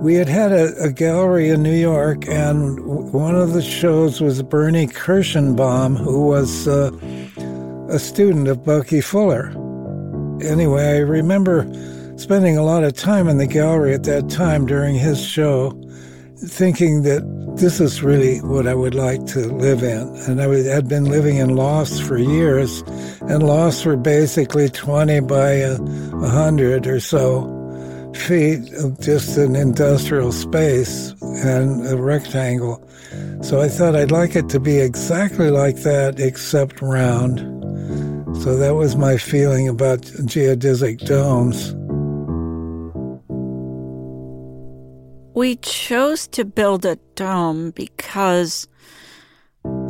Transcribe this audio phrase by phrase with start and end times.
[0.00, 2.80] We had had a, a, gallery in New York, and
[3.12, 6.90] one of the shows was Bernie Kirschenbaum, who was uh,
[7.90, 9.48] a student of Bucky Fuller.
[10.42, 11.70] Anyway, I remember
[12.16, 15.78] spending a lot of time in the gallery at that time during his show,
[16.46, 17.20] thinking that
[17.58, 20.16] this is really what I would like to live in.
[20.26, 22.80] And I had been living in lofts for years,
[23.20, 27.59] and lofts were basically 20 by a 100 or so
[28.16, 32.86] feet of just an industrial space and a rectangle.
[33.42, 37.38] So I thought I'd like it to be exactly like that, except round.
[38.42, 41.74] So that was my feeling about geodesic domes.
[45.34, 48.66] We chose to build a dome because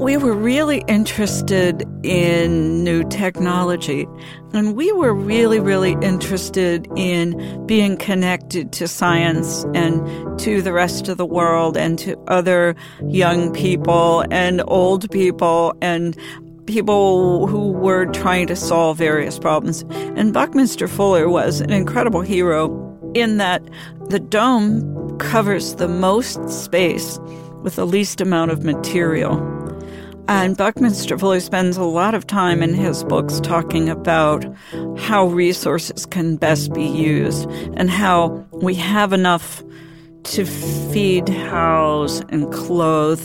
[0.00, 4.08] we were really interested in new technology.
[4.54, 11.08] And we were really, really interested in being connected to science and to the rest
[11.08, 12.74] of the world and to other
[13.08, 16.16] young people and old people and
[16.64, 19.84] people who were trying to solve various problems.
[20.16, 22.70] And Buckminster Fuller was an incredible hero
[23.14, 23.62] in that
[24.08, 27.18] the dome covers the most space
[27.62, 29.59] with the least amount of material.
[30.30, 34.46] And Buckminster Fuller spends a lot of time in his books talking about
[34.96, 39.60] how resources can best be used and how we have enough
[40.22, 43.20] to feed, house, and clothe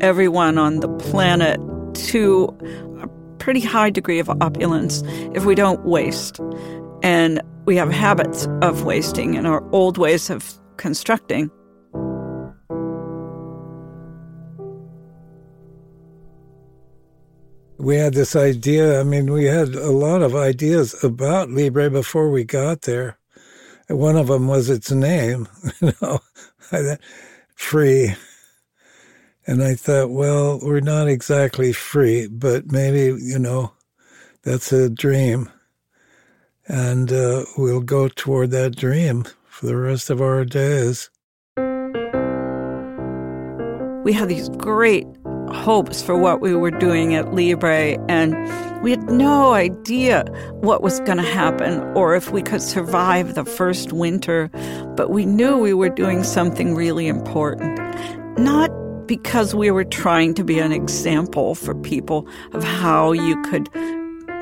[0.00, 1.58] everyone on the planet
[1.94, 2.56] to
[3.02, 5.02] a pretty high degree of opulence
[5.34, 6.38] if we don't waste.
[7.02, 11.50] And we have habits of wasting and our old ways of constructing.
[17.86, 18.98] We had this idea.
[18.98, 23.16] I mean, we had a lot of ideas about Libre before we got there.
[23.88, 25.46] One of them was its name,
[25.80, 26.18] you know,
[27.54, 28.16] free.
[29.46, 33.72] And I thought, well, we're not exactly free, but maybe, you know,
[34.42, 35.48] that's a dream.
[36.66, 41.08] And uh, we'll go toward that dream for the rest of our days.
[44.04, 45.06] We had these great
[45.52, 48.34] hopes for what we were doing at Libre, and
[48.82, 50.24] we had no idea
[50.60, 54.50] what was going to happen or if we could survive the first winter,
[54.96, 57.78] but we knew we were doing something really important.
[58.38, 58.70] Not
[59.06, 63.68] because we were trying to be an example for people of how you could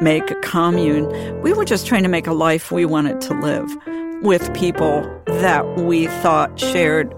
[0.00, 1.06] make a commune.
[1.42, 3.76] We were just trying to make a life we wanted to live
[4.22, 7.14] with people that we thought shared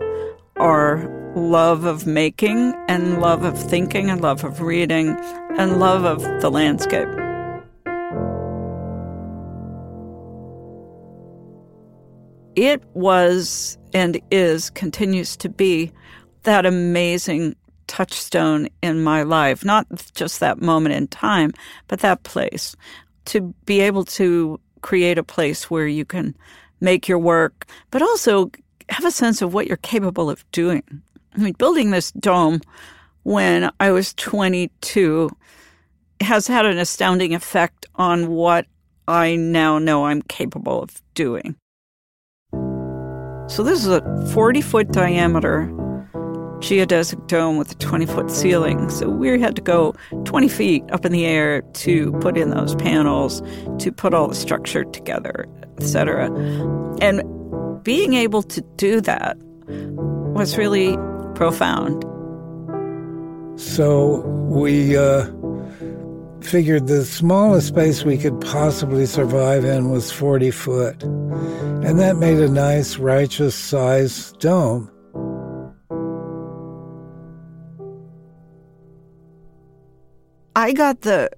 [0.57, 5.11] our love of making and love of thinking and love of reading
[5.59, 7.07] and love of the landscape.
[12.57, 15.93] It was and is, continues to be
[16.45, 17.55] that amazing
[17.87, 21.53] touchstone in my life, not just that moment in time,
[21.87, 22.75] but that place.
[23.27, 26.35] To be able to create a place where you can
[26.81, 28.51] make your work, but also
[28.89, 30.83] have a sense of what you're capable of doing.
[31.39, 32.61] I mean, building this dome
[33.23, 35.31] when I was 22
[36.23, 38.67] has had an astounding effect on what
[39.07, 41.57] I now know I'm capable of doing.
[43.49, 45.71] So, this is a 40 foot diameter
[46.59, 48.89] geodesic dome with a 20 foot ceiling.
[48.89, 52.75] So, we had to go 20 feet up in the air to put in those
[52.77, 53.43] panels,
[53.79, 55.47] to put all the structure together,
[55.79, 56.27] etc.
[57.01, 57.23] And
[57.85, 59.37] being able to do that
[59.69, 60.97] was really
[61.37, 62.03] profound.
[63.61, 64.21] So
[64.51, 65.27] we uh,
[66.41, 71.03] figured the smallest space we could possibly survive in was 40 foot.
[71.03, 74.91] And that made a nice, righteous size dome.
[80.57, 81.31] I got the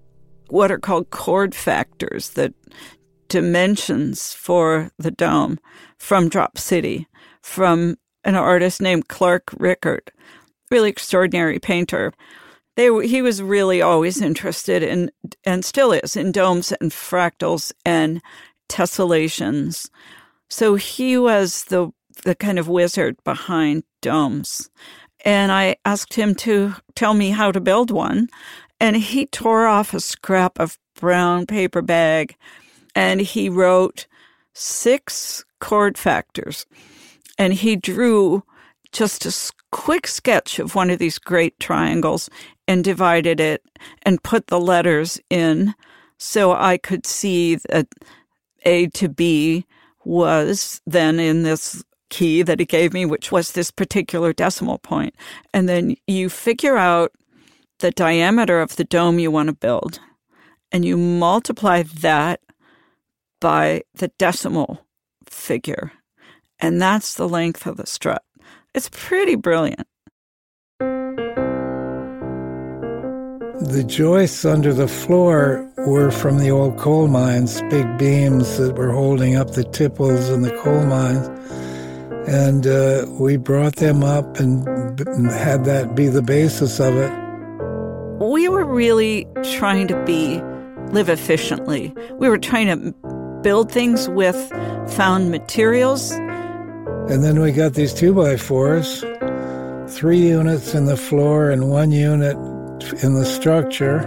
[0.48, 2.54] what are called chord factors, the
[3.28, 5.58] dimensions for the dome
[5.98, 7.06] from Drop City,
[7.42, 7.96] from
[8.28, 10.10] an artist named Clark Richert,
[10.70, 12.12] really extraordinary painter.
[12.76, 15.10] They, he was really always interested in,
[15.44, 18.20] and still is, in domes and fractals and
[18.68, 19.88] tessellations.
[20.50, 21.90] So he was the
[22.24, 24.70] the kind of wizard behind domes.
[25.24, 28.28] And I asked him to tell me how to build one.
[28.80, 32.36] And he tore off a scrap of brown paper bag
[32.92, 34.08] and he wrote
[34.52, 36.66] six chord factors
[37.38, 38.42] and he drew
[38.92, 42.28] just a quick sketch of one of these great triangles
[42.66, 43.62] and divided it
[44.02, 45.74] and put the letters in
[46.18, 47.86] so I could see that
[48.64, 49.64] A to B
[50.04, 55.14] was then in this key that he gave me, which was this particular decimal point.
[55.52, 57.12] And then you figure out
[57.80, 60.00] the diameter of the dome you want to build,
[60.72, 62.40] and you multiply that
[63.40, 64.86] by the decimal
[65.26, 65.92] figure.
[66.60, 68.22] And that's the length of the strut.
[68.74, 69.86] It's pretty brilliant.
[73.60, 78.92] The joists under the floor were from the old coal mines, big beams that were
[78.92, 81.26] holding up the tipples in the coal mines.
[82.28, 84.66] And uh, we brought them up and
[85.30, 87.12] had that be the basis of it.
[88.24, 90.40] We were really trying to be,
[90.92, 91.94] live efficiently.
[92.12, 92.92] We were trying to
[93.42, 94.36] build things with
[94.94, 96.12] found materials.
[97.10, 99.00] And then we got these two by fours,
[99.88, 102.36] three units in the floor and one unit
[103.02, 104.00] in the structure.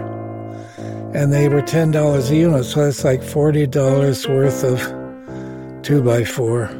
[1.12, 6.70] And they were $10 a unit, so that's like $40 worth of two by four.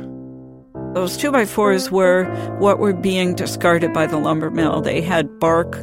[0.95, 2.25] Those two by fours were
[2.59, 4.81] what were being discarded by the lumber mill.
[4.81, 5.77] They had bark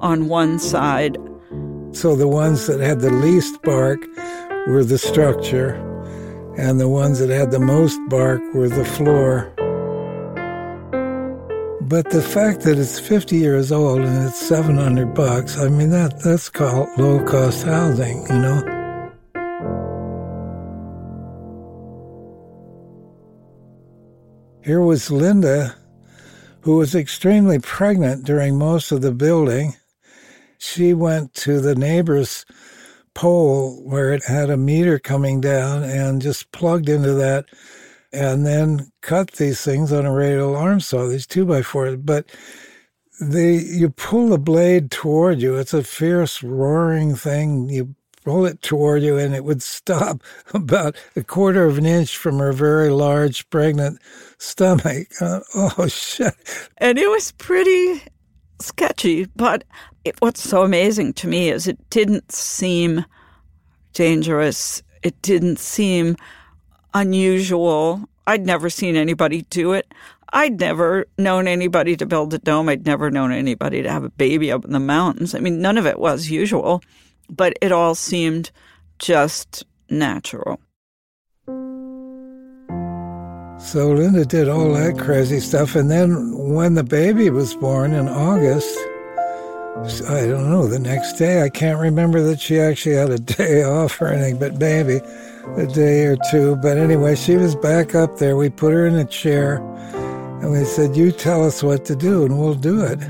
[0.00, 1.16] on one side.
[1.92, 4.00] So the ones that had the least bark
[4.68, 5.74] were the structure,
[6.56, 9.52] and the ones that had the most bark were the floor.
[11.90, 16.22] But the fact that it's 50 years old and it's 700 bucks, I mean, that,
[16.22, 18.62] that's called low cost housing, you know?
[24.62, 25.74] Here was Linda,
[26.60, 29.74] who was extremely pregnant during most of the building.
[30.58, 32.46] She went to the neighbor's
[33.14, 37.46] pole where it had a meter coming down and just plugged into that
[38.12, 41.96] and then cut these things on a radial arm saw, these two by fours.
[41.96, 42.26] But
[43.20, 45.56] they you pull the blade toward you.
[45.56, 47.68] It's a fierce roaring thing.
[47.68, 50.22] You pull it toward you and it would stop
[50.54, 53.98] about a quarter of an inch from her very large pregnant
[54.38, 55.08] stomach.
[55.20, 56.34] Uh, oh shit.
[56.78, 58.02] And it was pretty
[58.60, 59.64] sketchy, but
[60.04, 63.04] it, what's so amazing to me is it didn't seem
[63.92, 64.82] dangerous.
[65.02, 66.16] It didn't seem
[66.94, 68.08] unusual.
[68.26, 69.92] I'd never seen anybody do it.
[70.32, 72.68] I'd never known anybody to build a dome.
[72.68, 75.34] I'd never known anybody to have a baby up in the mountains.
[75.34, 76.82] I mean, none of it was usual,
[77.28, 78.52] but it all seemed
[78.98, 80.60] just natural.
[83.58, 85.74] So Linda did all that crazy stuff.
[85.74, 88.78] And then when the baby was born in August,
[90.08, 93.62] I don't know, the next day, I can't remember that she actually had a day
[93.62, 95.00] off or anything, but maybe
[95.56, 96.56] a day or two.
[96.56, 98.36] But anyway, she was back up there.
[98.36, 99.56] We put her in a chair
[100.40, 103.00] and we said, You tell us what to do and we'll do it.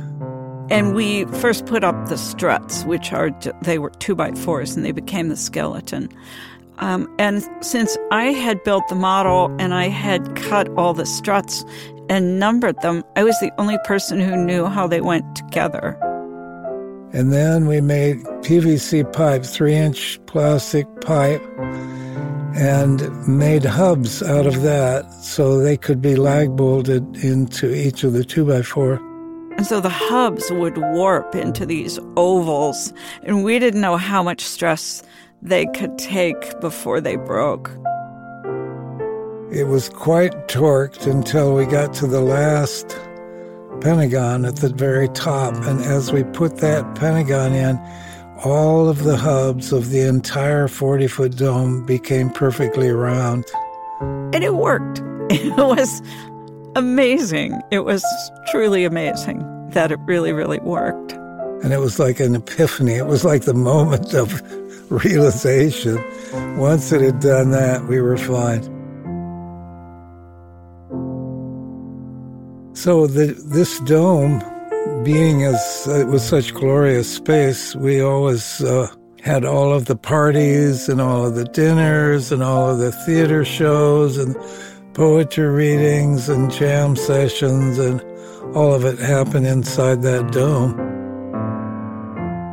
[0.71, 3.31] And we first put up the struts, which are,
[3.63, 6.09] they were two by fours and they became the skeleton.
[6.79, 11.65] Um, and since I had built the model and I had cut all the struts
[12.09, 15.99] and numbered them, I was the only person who knew how they went together.
[17.13, 21.43] And then we made PVC pipe, three inch plastic pipe,
[22.55, 28.13] and made hubs out of that so they could be lag bolted into each of
[28.13, 28.95] the two by four.
[29.57, 32.93] And so the hubs would warp into these ovals,
[33.25, 35.03] and we didn't know how much stress
[35.43, 37.71] they could take before they broke.
[39.53, 42.97] It was quite torqued until we got to the last
[43.81, 45.55] pentagon at the very top.
[45.55, 47.77] And as we put that pentagon in,
[48.45, 53.45] all of the hubs of the entire 40 foot dome became perfectly round.
[54.01, 55.03] And it worked.
[55.31, 56.03] It was
[56.75, 57.61] amazing.
[57.71, 58.05] It was
[58.51, 61.13] truly amazing that it really, really worked.
[61.63, 62.95] And it was like an epiphany.
[62.95, 64.43] It was like the moment of
[64.91, 66.03] realization.
[66.59, 68.63] Once it had done that, we were fine.
[72.75, 74.41] So the, this dome,
[75.05, 78.89] being as it was such glorious space, we always uh,
[79.23, 83.45] had all of the parties and all of the dinners and all of the theater
[83.45, 84.37] shows and
[84.95, 88.01] poetry readings and jam sessions and
[88.57, 90.90] all of it happened inside that dome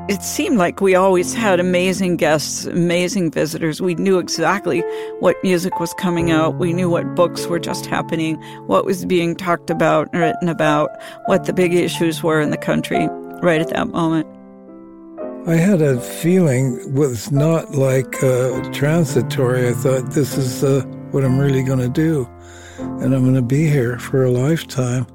[0.09, 3.81] it seemed like we always had amazing guests, amazing visitors.
[3.81, 4.79] We knew exactly
[5.19, 6.55] what music was coming out.
[6.55, 10.91] We knew what books were just happening, what was being talked about and written about,
[11.25, 13.07] what the big issues were in the country
[13.41, 14.27] right at that moment.
[15.45, 19.67] I had a feeling was not like uh, transitory.
[19.67, 22.29] I thought this is uh, what I'm really going to do,
[22.79, 25.05] and I'm going to be here for a lifetime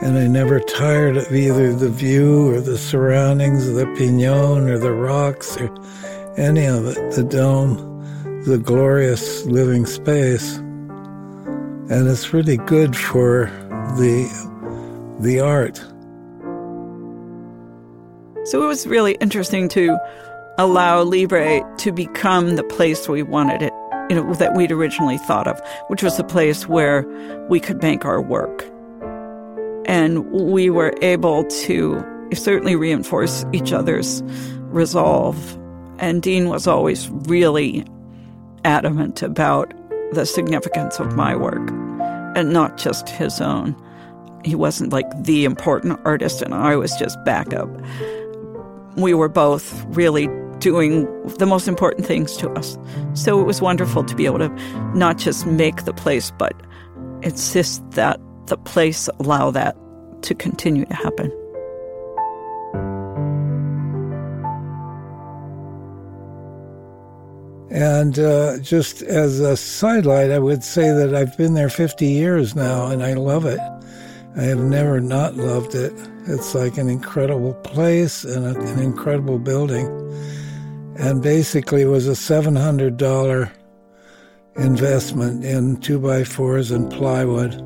[0.00, 4.78] and I never tired of either the view or the surroundings of the pinon or
[4.78, 5.74] the rocks or
[6.36, 7.76] any of it, the dome,
[8.44, 10.58] the glorious living space.
[11.90, 13.46] and it's really good for
[13.96, 14.28] the
[15.20, 15.78] the art.
[18.44, 19.98] So it was really interesting to
[20.58, 23.72] allow Libre to become the place we wanted it,
[24.10, 27.02] you know, that we'd originally thought of, which was a place where
[27.48, 28.64] we could make our work.
[29.88, 32.04] And we were able to
[32.34, 34.22] certainly reinforce each other's
[34.66, 35.58] resolve.
[35.98, 37.84] And Dean was always really
[38.64, 39.72] adamant about
[40.12, 41.70] the significance of my work
[42.36, 43.74] and not just his own.
[44.44, 47.68] He wasn't like the important artist, and I was just backup.
[48.96, 50.28] We were both really
[50.58, 51.06] doing
[51.38, 52.78] the most important things to us.
[53.14, 54.48] So it was wonderful to be able to
[54.94, 56.54] not just make the place, but
[57.22, 59.76] insist that the place allow that
[60.22, 61.32] to continue to happen.
[67.70, 72.56] And uh, just as a sidelight, I would say that I've been there 50 years
[72.56, 73.60] now and I love it.
[74.36, 75.92] I have never not loved it.
[76.26, 79.86] It's like an incredible place and a, an incredible building.
[80.96, 83.50] And basically, it was a $700
[84.56, 87.62] investment in two by fours and plywood